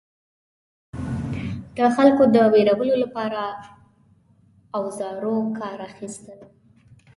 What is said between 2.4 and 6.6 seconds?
ویرولو لپاره اوزارو کار اخیستل.